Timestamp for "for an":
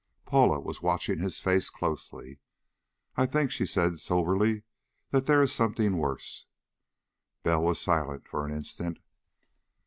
8.27-8.51